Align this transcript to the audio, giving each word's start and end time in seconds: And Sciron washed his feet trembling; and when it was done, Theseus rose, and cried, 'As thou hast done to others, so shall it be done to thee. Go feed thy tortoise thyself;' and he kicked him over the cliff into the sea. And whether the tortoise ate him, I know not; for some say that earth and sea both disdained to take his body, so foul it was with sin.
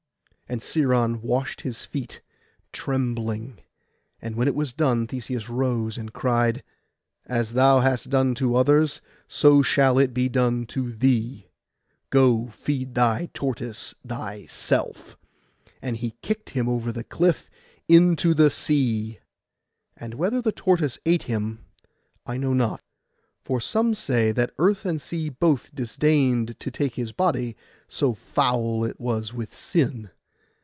And 0.51 0.61
Sciron 0.61 1.21
washed 1.21 1.61
his 1.61 1.85
feet 1.85 2.21
trembling; 2.73 3.61
and 4.21 4.35
when 4.35 4.49
it 4.49 4.53
was 4.55 4.73
done, 4.73 5.07
Theseus 5.07 5.47
rose, 5.47 5.97
and 5.97 6.11
cried, 6.11 6.61
'As 7.25 7.53
thou 7.53 7.79
hast 7.79 8.09
done 8.09 8.35
to 8.35 8.57
others, 8.57 8.99
so 9.29 9.61
shall 9.61 9.97
it 9.97 10.13
be 10.13 10.27
done 10.27 10.65
to 10.65 10.91
thee. 10.91 11.47
Go 12.09 12.47
feed 12.49 12.95
thy 12.95 13.29
tortoise 13.33 13.95
thyself;' 14.05 15.15
and 15.81 15.95
he 15.95 16.17
kicked 16.21 16.49
him 16.49 16.67
over 16.67 16.91
the 16.91 17.05
cliff 17.05 17.49
into 17.87 18.33
the 18.33 18.49
sea. 18.49 19.19
And 19.95 20.15
whether 20.15 20.41
the 20.41 20.51
tortoise 20.51 20.99
ate 21.05 21.23
him, 21.23 21.63
I 22.25 22.35
know 22.35 22.51
not; 22.53 22.83
for 23.41 23.61
some 23.61 23.93
say 23.93 24.33
that 24.33 24.51
earth 24.59 24.83
and 24.85 24.99
sea 24.99 25.29
both 25.29 25.73
disdained 25.73 26.59
to 26.59 26.69
take 26.69 26.95
his 26.95 27.13
body, 27.13 27.55
so 27.87 28.13
foul 28.13 28.83
it 28.83 28.99
was 28.99 29.33
with 29.33 29.55
sin. 29.55 30.09